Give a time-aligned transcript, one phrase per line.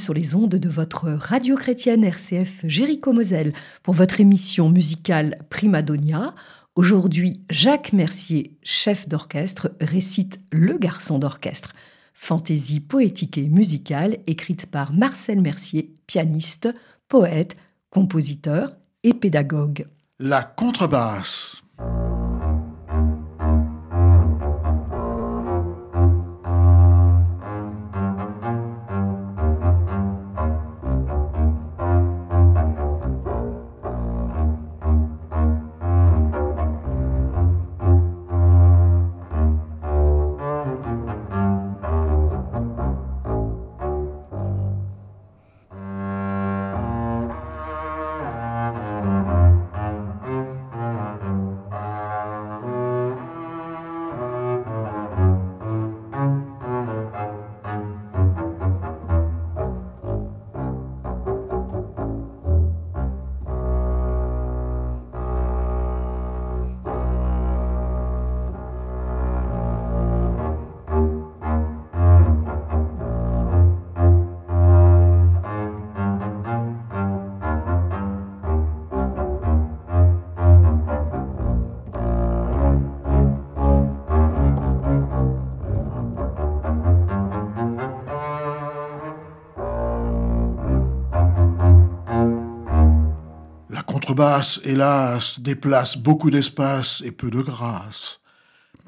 [0.00, 3.52] sur les ondes de votre radio chrétienne RCF Jéricho Moselle
[3.82, 6.34] pour votre émission musicale Primadonia.
[6.74, 11.74] Aujourd'hui, Jacques Mercier, chef d'orchestre, récite Le garçon d'orchestre,
[12.14, 16.68] fantaisie poétique et musicale écrite par Marcel Mercier, pianiste,
[17.06, 17.56] poète,
[17.90, 18.72] compositeur
[19.02, 19.86] et pédagogue.
[20.18, 21.62] La contrebasse.
[94.14, 98.20] Basse, hélas, déplace beaucoup d'espace et peu de grâce.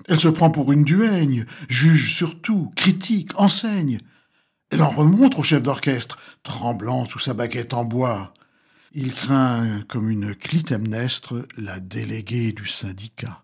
[0.09, 4.01] Elle se prend pour une duègne, juge surtout, critique, enseigne.
[4.71, 8.33] Elle en remonte au chef d'orchestre, tremblant sous sa baguette en bois.
[8.93, 13.43] Il craint, comme une clitemnestre, la déléguée du syndicat.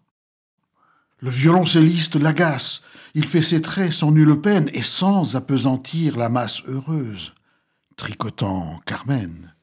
[1.21, 2.83] Le violoncelliste l'agace,
[3.15, 7.35] il fait ses traits sans nulle peine et sans apesantir la masse heureuse,
[7.97, 9.55] tricotant Carmen.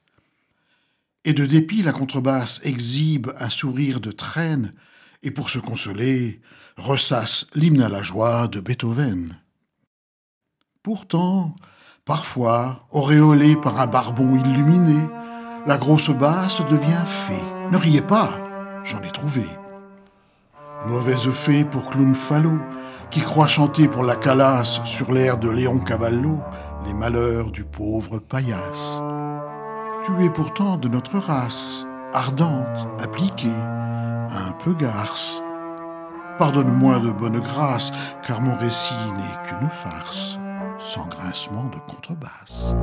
[1.25, 4.71] Et de dépit, la contrebasse exhibe un sourire de traîne,
[5.23, 6.39] et pour se consoler,
[6.77, 9.35] ressasse l'hymne à la joie de Beethoven.
[10.83, 11.55] Pourtant,
[12.05, 15.09] parfois, auréolée par un barbon illuminé,
[15.65, 17.33] la grosse basse devient fée.
[17.71, 18.39] Ne riez pas,
[18.83, 19.43] j'en ai trouvé.
[20.85, 22.13] Mauvaise fée pour Clown
[23.09, 26.39] qui croit chanter pour la calasse sur l'air de Léon Cavallo
[26.85, 29.01] les malheurs du pauvre paillasse.
[30.05, 31.83] Tu es pourtant de notre race,
[32.13, 35.41] ardente, appliquée, un peu garce.
[36.37, 40.37] Pardonne-moi de bonne grâce, car mon récit n'est qu'une farce,
[40.77, 42.75] sans grincement de contrebasse.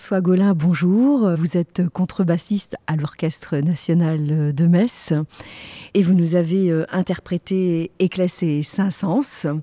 [0.00, 1.30] François Gaulin, bonjour.
[1.36, 5.12] Vous êtes contrebassiste à l'Orchestre national de Metz
[5.92, 9.60] et vous nous avez euh, interprété et classé Saint-Saëns.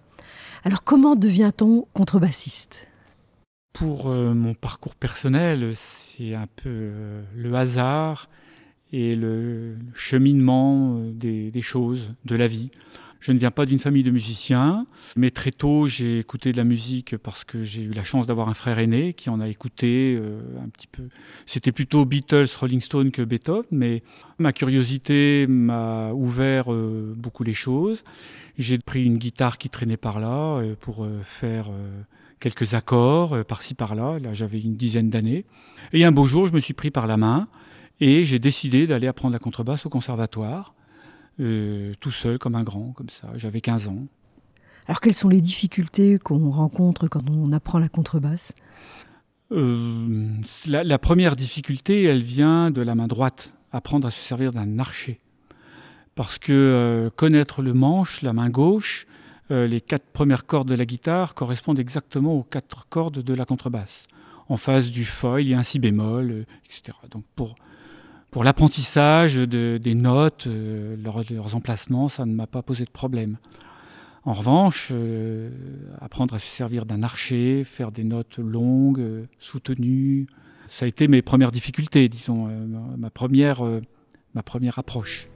[0.63, 2.87] Alors comment devient-on contrebassiste?
[3.73, 8.29] Pour euh, mon parcours personnel, c'est un peu euh, le hasard
[8.93, 12.69] et le cheminement des choses, de la vie.
[13.19, 14.85] Je ne viens pas d'une famille de musiciens,
[15.15, 18.49] mais très tôt j'ai écouté de la musique parce que j'ai eu la chance d'avoir
[18.49, 21.03] un frère aîné qui en a écouté euh, un petit peu.
[21.45, 24.03] C'était plutôt Beatles, Rolling Stone que Beethoven, mais
[24.37, 28.03] ma curiosité m'a ouvert euh, beaucoup les choses.
[28.57, 31.69] J'ai pris une guitare qui traînait par là euh, pour faire
[32.39, 34.19] quelques accords par-ci par-là.
[34.19, 35.45] Là, j'avais une dizaine d'années.
[35.93, 37.47] Et un beau jour, je me suis pris par la main
[37.99, 40.73] et j'ai décidé d'aller apprendre la contrebasse au conservatoire.
[41.39, 43.29] Euh, tout seul comme un grand, comme ça.
[43.35, 44.07] J'avais 15 ans.
[44.87, 48.53] Alors quelles sont les difficultés qu'on rencontre quand on apprend la contrebasse?
[49.51, 50.29] Euh,
[50.67, 55.19] la, première difficulté, elle vient de la main droite, apprendre à se servir d'un archer.
[56.15, 59.05] Parce que euh, connaître le manche, la main gauche,
[59.49, 64.07] les quatre premières cordes de la guitare correspondent exactement aux quatre cordes de la contrebasse.
[64.49, 66.97] En face du fa, il y a un si bémol, etc.
[67.09, 67.55] Donc pour
[68.31, 73.37] pour l'apprentissage des notes, euh, leurs, emplacements, ça ne m'a pas posé de problème.
[74.25, 75.49] En revanche, euh,
[76.01, 80.27] apprendre à se servir d'un archer, faire des notes longues, euh, soutenues,
[80.67, 82.49] ça a été mes premières difficultés, disons,
[82.97, 83.63] ma, première,
[84.33, 85.29] ma première approche.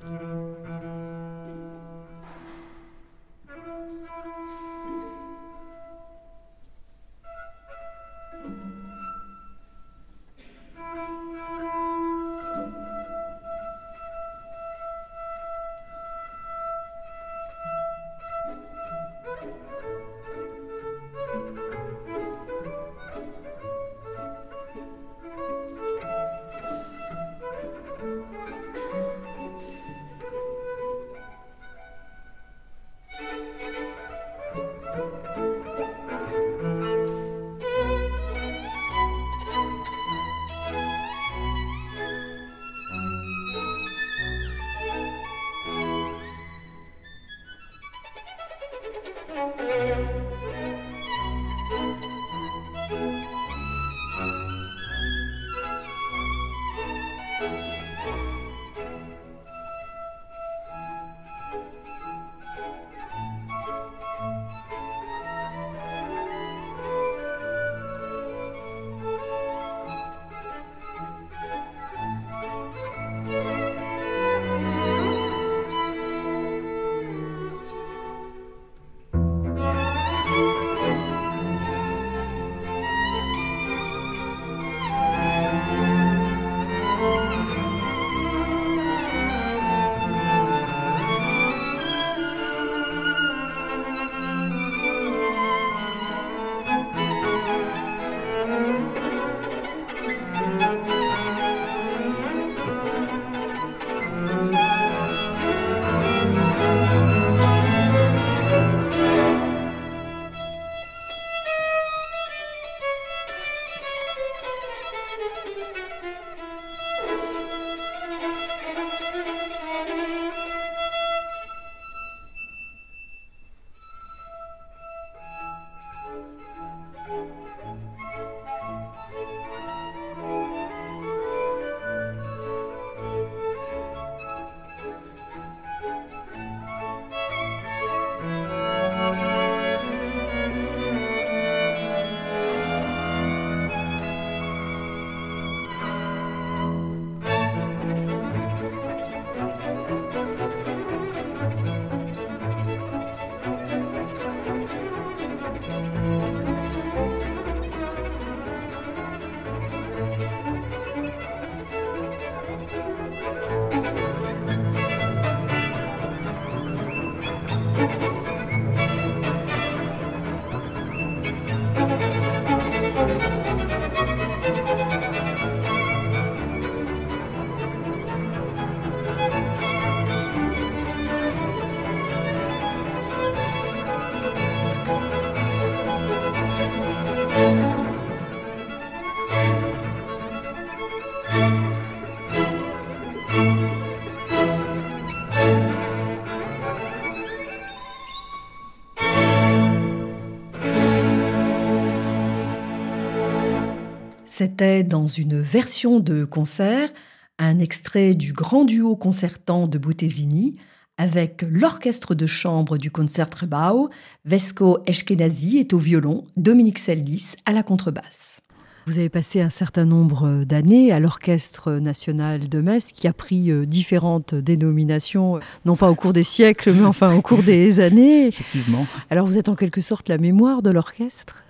[204.34, 206.90] C'était dans une version de concert
[207.38, 210.56] un extrait du grand duo concertant de Boutesini
[210.98, 213.90] avec l'orchestre de chambre du Concertgebouw,
[214.24, 218.40] Vesco Eschkenazi est au violon, Dominique Seldis à la contrebasse.
[218.88, 223.52] Vous avez passé un certain nombre d'années à l'Orchestre national de Metz, qui a pris
[223.52, 228.28] euh, différentes dénominations, non pas au cours des siècles, mais enfin au cours des années.
[228.28, 228.88] Effectivement.
[229.10, 231.44] Alors vous êtes en quelque sorte la mémoire de l'orchestre?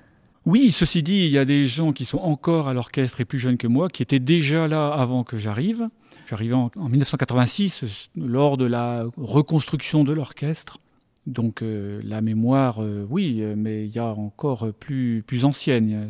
[0.46, 3.38] Oui, ceci dit, il y a des gens qui sont encore à l'orchestre et plus
[3.38, 5.88] jeunes que moi, qui étaient déjà là avant que j'arrive.
[6.28, 10.80] J'arrivais en, en 1986, lors de la reconstruction de l'orchestre.
[11.28, 16.10] Donc euh, la mémoire, euh, oui, mais il y a encore plus, plus ancienne.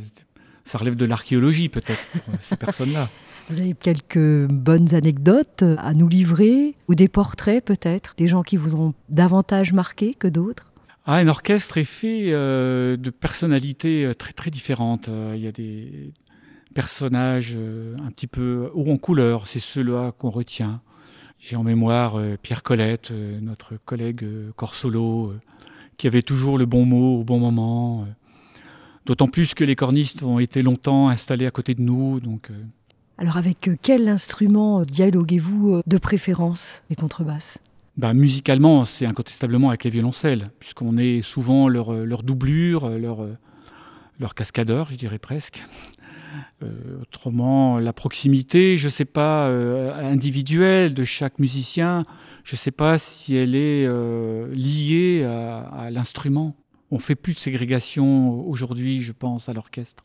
[0.64, 2.00] Ça relève de l'archéologie peut-être
[2.42, 3.10] ces personnes-là.
[3.50, 8.56] Vous avez quelques bonnes anecdotes à nous livrer, ou des portraits peut-être, des gens qui
[8.56, 10.71] vous ont davantage marqué que d'autres?
[11.14, 15.10] Ah, un orchestre est fait euh, de personnalités euh, très très différentes.
[15.10, 16.14] Euh, il y a des
[16.74, 20.80] personnages un petit peu haut en couleur, c'est ceux-là qu'on retient.
[21.38, 24.26] J'ai en mémoire Pierre Colette, notre collègue
[24.56, 25.34] corsolo,
[25.98, 28.08] qui avait toujours le bon mot au bon moment.
[29.06, 32.22] D'autant plus que les cornistes ont été longtemps installés à côté de nous.
[32.22, 32.50] Donc,
[33.18, 37.60] Alors avec quel instrument dialoguez-vous de préférence les contrebasses?
[37.98, 43.28] Bah, musicalement, c'est incontestablement avec les violoncelles, puisqu'on est souvent leur, leur doublure, leur,
[44.20, 45.64] leur cascadeur, je dirais presque.
[46.64, 52.06] Euh, autrement, la proximité, je ne sais pas, euh, individuelle de chaque musicien,
[52.44, 56.56] je ne sais pas si elle est euh, liée à, à l'instrument.
[56.92, 60.04] On fait plus de ségrégation aujourd'hui, je pense, à l'orchestre.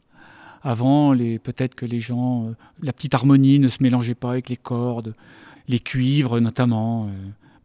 [0.62, 4.56] Avant, peut-être que les gens, euh, la petite harmonie ne se mélangeait pas avec les
[4.56, 5.14] cordes,
[5.68, 7.10] les cuivres notamment.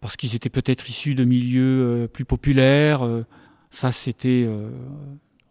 [0.02, 3.06] Parce qu'ils étaient peut-être issus de milieux euh, plus populaires.
[3.06, 3.24] Euh,
[3.70, 4.70] ça, c'était euh,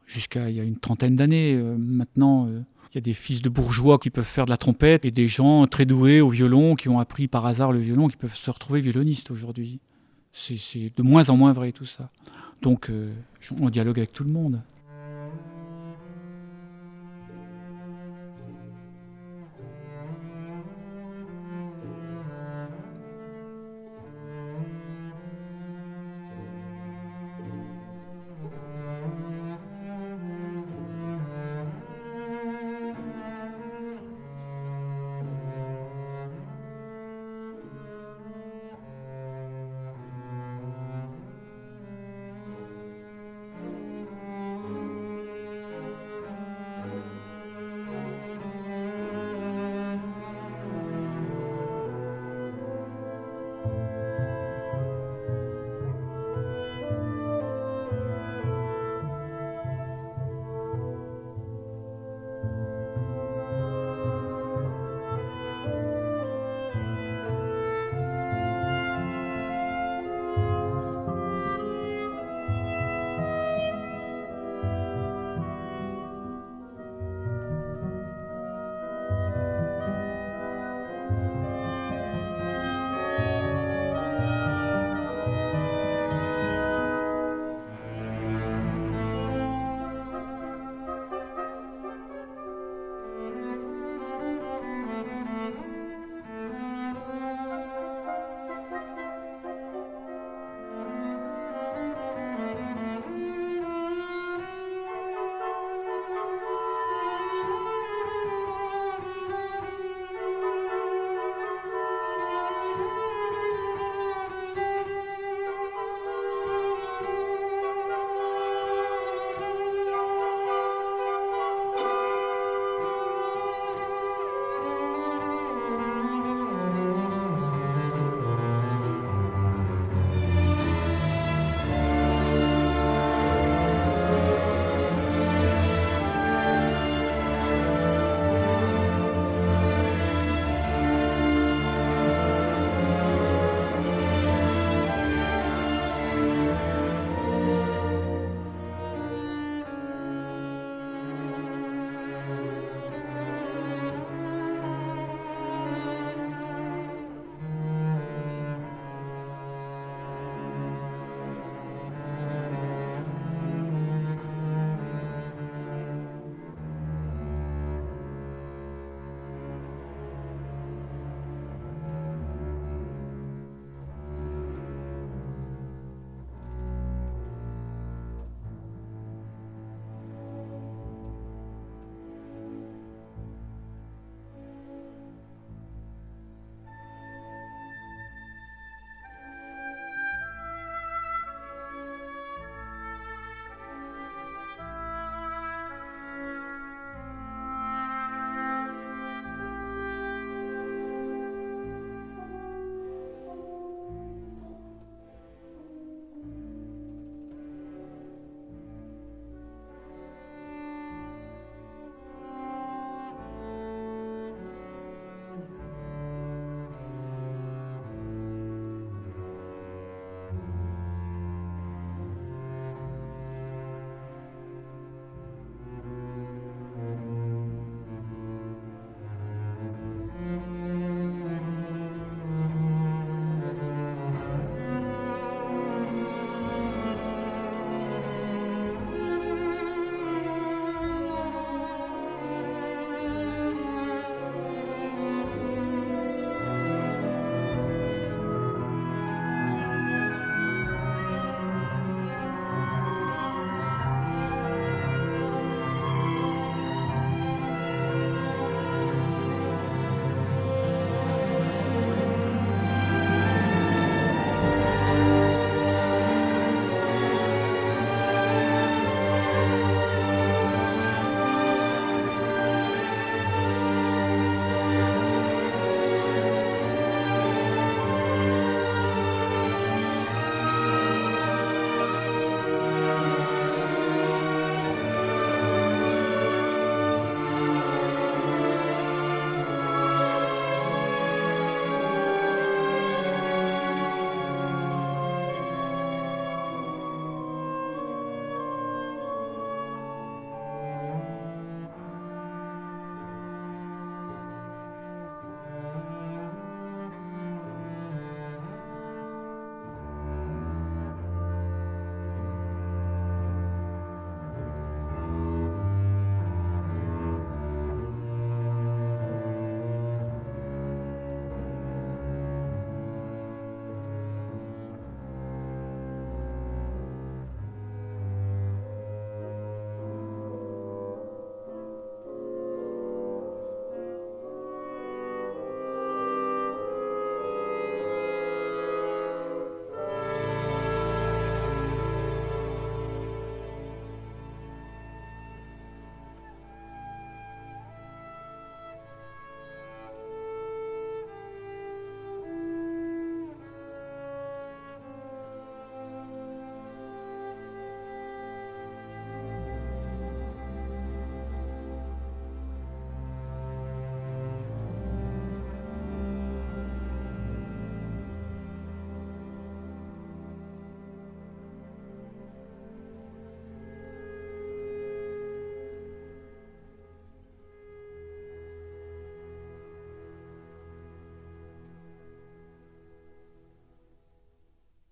[0.06, 1.54] jusqu'à il y a une trentaine d'années.
[1.56, 5.10] Maintenant, il y a des fils de bourgeois qui peuvent faire de la trompette et
[5.10, 8.34] des gens très doués au violon qui ont appris par hasard le violon qui peuvent
[8.34, 9.80] se retrouver violonistes aujourd'hui.
[10.32, 12.10] C'est de moins en moins vrai tout ça.
[12.60, 12.90] Donc,
[13.58, 14.60] on dialogue avec tout le monde.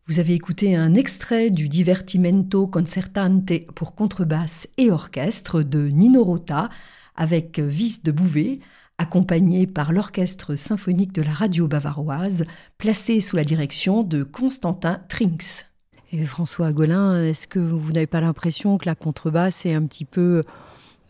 [0.08, 6.70] Vous avez écouté un extrait du Divertimento Concertante pour contrebasse et orchestre de Nino Rota
[7.14, 8.60] avec Vis de Bouvet,
[8.96, 12.46] accompagné par l'Orchestre symphonique de la radio bavaroise,
[12.78, 15.66] placé sous la direction de Constantin Trinks.
[16.10, 20.06] Et François Golin, est-ce que vous n'avez pas l'impression que la contrebasse est un petit
[20.06, 20.42] peu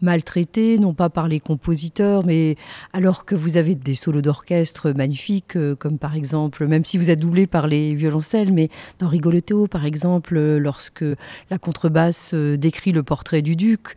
[0.01, 2.57] maltraité, non pas par les compositeurs, mais
[2.93, 7.11] alors que vous avez des solos d'orchestre magnifiques, euh, comme par exemple, même si vous
[7.11, 11.05] êtes doublé par les violoncelles, mais dans Rigoletto, par exemple, euh, lorsque
[11.51, 13.97] la contrebasse euh, décrit le portrait du duc,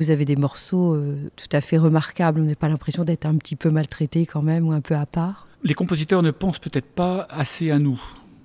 [0.00, 0.98] vous avez des morceaux
[1.36, 2.40] tout à fait remarquables.
[2.40, 5.06] Vous n'avez pas l'impression d'être un petit peu maltraité quand même, ou un peu à
[5.06, 8.02] part Les compositeurs ne pensent peut-être pas assez à nous.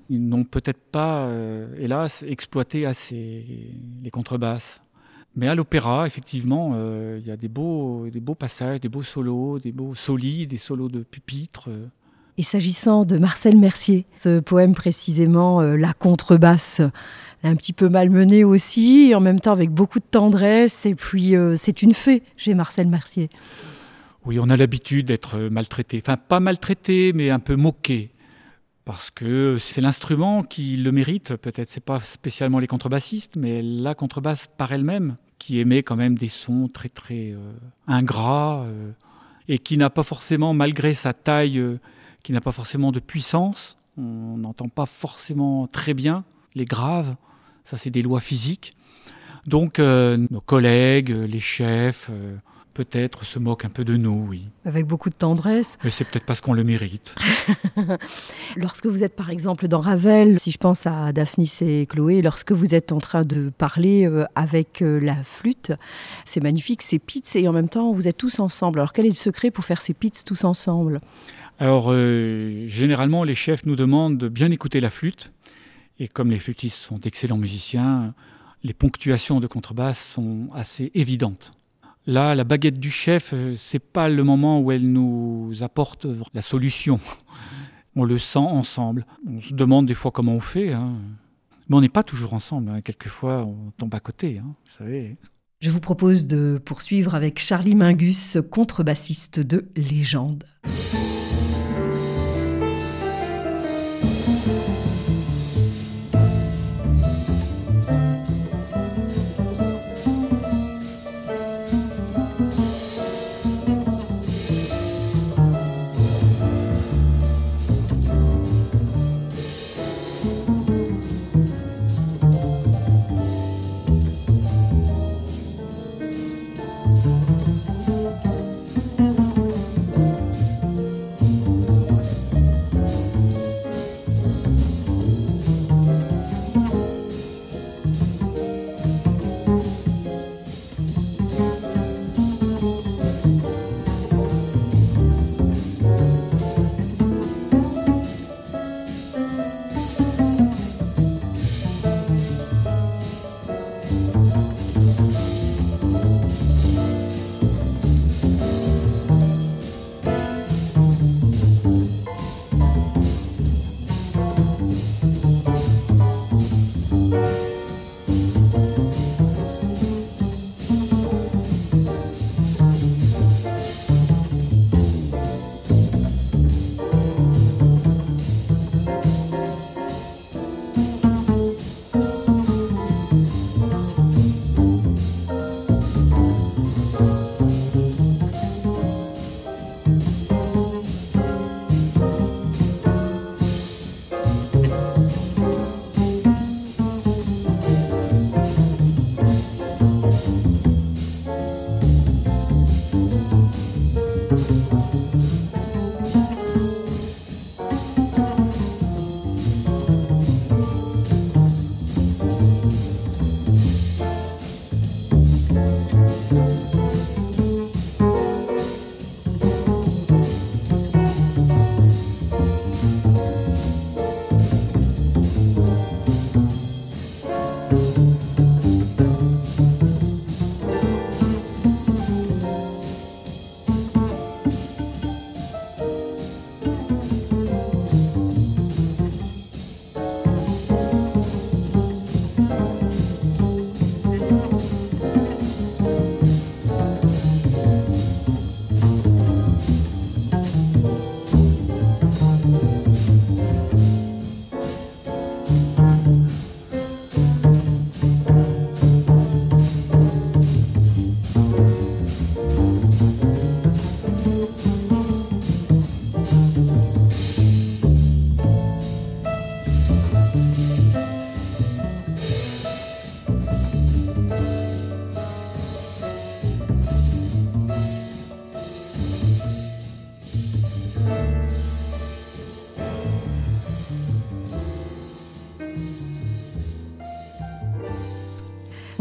[0.10, 1.28] Ils n'ont peut-être pas,
[1.80, 4.84] hélas, exploité assez les contrebasses.
[5.38, 9.04] Mais à l'opéra, effectivement, euh, il y a des beaux, des beaux passages, des beaux
[9.04, 11.70] solos, des beaux solis, des solos de pupitre.
[12.40, 16.82] Et s'agissant de Marcel Mercier, ce poème précisément, euh, La contrebasse,
[17.44, 21.56] un petit peu malmené aussi, en même temps avec beaucoup de tendresse, et puis euh,
[21.56, 23.30] c'est une fée chez Marcel Mercier.
[24.26, 28.10] Oui, on a l'habitude d'être maltraité, enfin pas maltraité, mais un peu moqué
[28.86, 31.36] parce que c'est l'instrument qui le mérite.
[31.36, 36.18] Peut-être c'est pas spécialement les contrebassistes, mais la contrebasse par elle-même qui émet quand même
[36.18, 37.54] des sons très très euh,
[37.88, 38.92] ingrats euh,
[39.48, 41.80] et qui n'a pas forcément, malgré sa taille, euh,
[42.24, 43.78] qui n'a pas forcément de puissance.
[43.98, 46.24] On n'entend pas forcément très bien
[46.56, 47.16] les graves.
[47.64, 48.76] Ça, c'est des lois physiques.
[49.46, 52.12] Donc, nos collègues, les chefs,
[52.78, 54.44] peut-être se moque un peu de nous, oui.
[54.64, 55.80] Avec beaucoup de tendresse.
[55.84, 57.16] Mais c'est peut-être parce qu'on le mérite.
[58.56, 62.52] lorsque vous êtes par exemple dans Ravel, si je pense à Daphnis et Chloé, lorsque
[62.52, 65.74] vous êtes en train de parler euh, avec euh, la flûte,
[66.24, 68.78] c'est magnifique, c'est pits et en même temps vous êtes tous ensemble.
[68.78, 71.02] Alors quel est le secret pour faire ces pits tous ensemble?
[71.58, 75.32] Alors euh, généralement les chefs nous demandent de bien écouter la flûte
[75.98, 78.14] et comme les flûtistes sont d'excellents musiciens,
[78.64, 81.54] les ponctuations de contrebasse sont assez évidentes.
[82.08, 86.42] Là, la baguette du chef, euh, c'est pas le moment où elle nous apporte la
[86.42, 87.02] solution.
[87.98, 89.06] On le sent ensemble.
[89.28, 90.72] On se demande des fois comment on fait.
[90.72, 90.94] Hein.
[91.68, 92.72] Mais on n'est pas toujours ensemble.
[92.72, 92.82] Hein.
[92.82, 94.38] Quelquefois, on tombe à côté.
[94.38, 95.18] Hein, vous savez.
[95.60, 100.46] Je vous propose de poursuivre avec Charlie Mingus, contrebassiste de légende.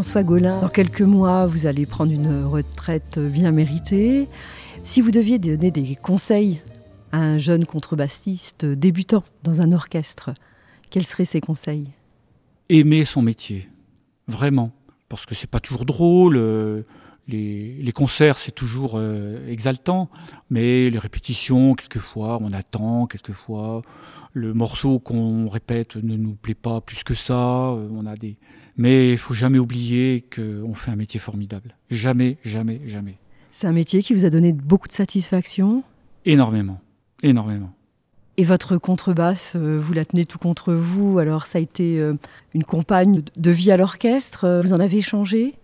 [0.07, 4.29] François Gaulin, dans quelques mois, vous allez prendre une retraite bien méritée.
[4.85, 6.61] Si vous deviez donner des conseils
[7.11, 10.33] à un jeune contrebassiste débutant dans un orchestre,
[10.91, 11.89] quels seraient ces conseils?
[12.69, 13.69] Aimer son métier,
[14.29, 14.71] vraiment,
[15.09, 16.37] parce que c'est pas toujours drôle.
[16.37, 16.83] Euh,
[17.27, 20.09] les, concerts, c'est toujours euh, exaltant,
[20.51, 23.83] mais les répétitions, quelquefois, on attend, quelquefois,
[24.33, 27.35] le morceau qu'on répète ne nous plaît pas plus que ça.
[27.35, 28.37] Euh, on a des...
[28.77, 31.75] Mais il faut jamais oublier qu'on fait un métier formidable.
[31.91, 33.19] Jamais, jamais, jamais.
[33.53, 35.83] C'est un métier qui vous a donné beaucoup de satisfaction?
[36.25, 36.81] Énormément,
[37.23, 37.73] énormément.
[38.37, 41.19] Et votre contrebasse, euh, vous la tenez tout contre vous.
[41.19, 42.03] Alors ça a été
[42.53, 44.61] une compagne de vie à l'orchestre.
[44.63, 45.55] Vous en avez changé?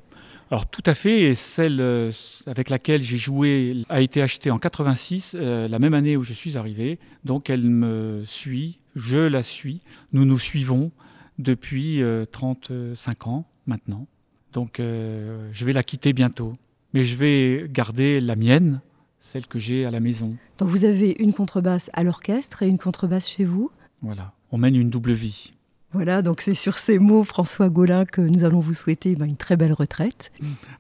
[0.53, 2.11] Alors tout à fait, et celle euh,
[2.45, 6.35] avec laquelle j'ai joué a été achetée en 86, euh, la même année où je
[6.35, 6.99] suis arrivé.
[7.25, 9.81] Donc elle me suit, je la suis,
[10.13, 10.91] nous nous suivons
[11.39, 14.07] depuis 35 euh, ans maintenant.
[14.53, 16.57] Donc je vais la quitter bientôt,
[16.93, 18.81] mais je vais garder la mienne,
[19.19, 20.37] celle que j'ai à la maison.
[20.59, 23.71] Donc vous avez une contrebasse à l'orchestre et une contrebasse chez vous?
[24.03, 25.55] Voilà, on mène une double vie.
[25.93, 29.37] Voilà, donc c'est sur ces mots, François Gaulin, que nous allons vous souhaiter ben, une
[29.37, 30.33] très belle retraite.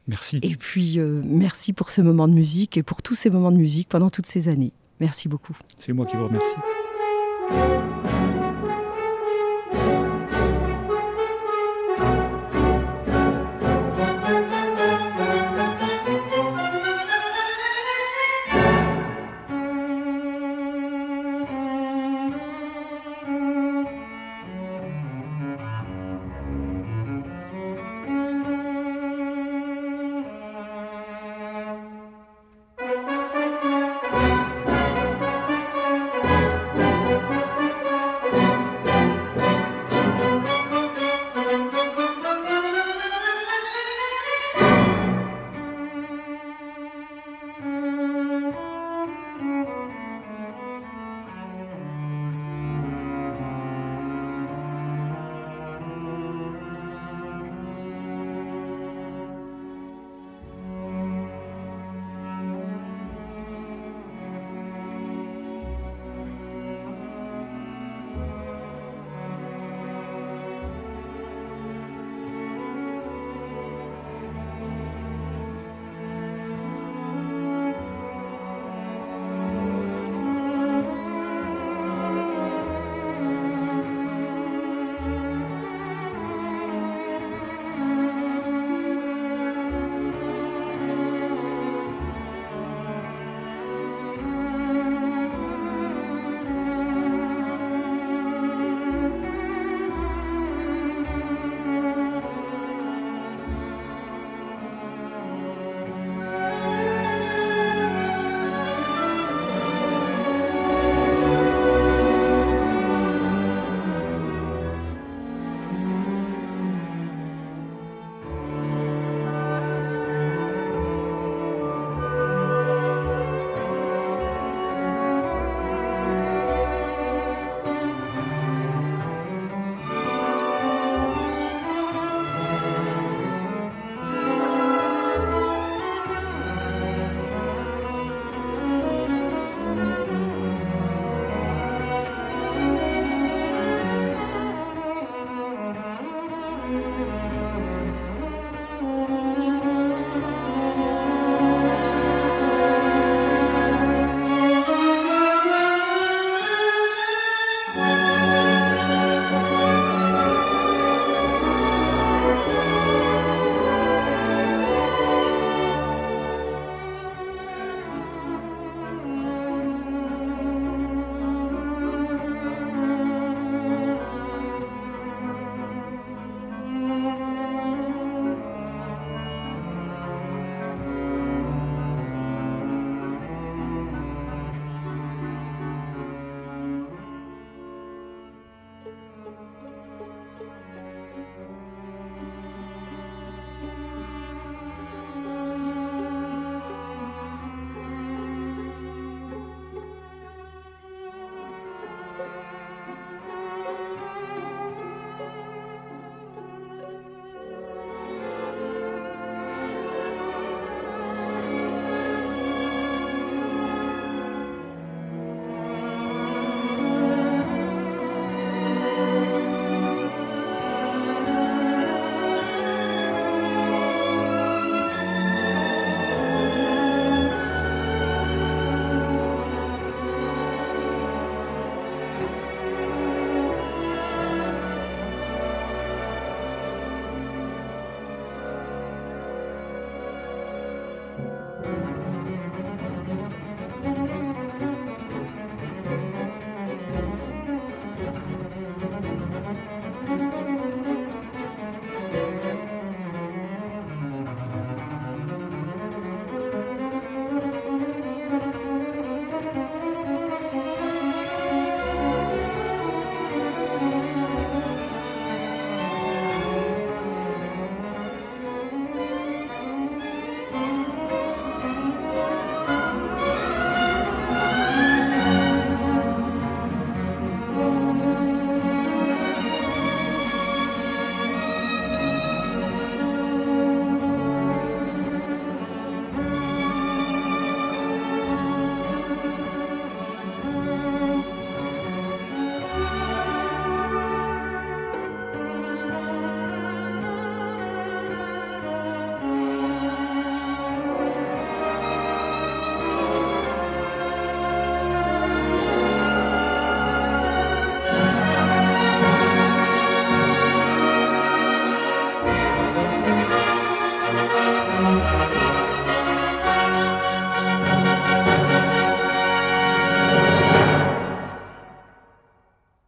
[0.09, 0.41] Merci.
[0.43, 3.59] Et puis, euh, merci pour ce moment de musique et pour tous ces moments de
[3.59, 4.73] musique pendant toutes ces années.
[5.01, 5.57] Merci beaucoup.
[5.77, 6.57] C'est moi qui vous remercie.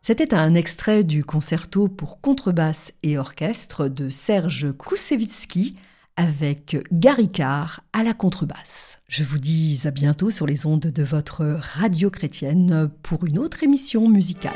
[0.06, 5.76] C'était un extrait du concerto pour contrebasse et orchestre de Serge Koussevitzky
[6.18, 8.98] avec Gary Carr à la contrebasse.
[9.08, 13.62] Je vous dis à bientôt sur les ondes de votre radio chrétienne pour une autre
[13.62, 14.52] émission musicale.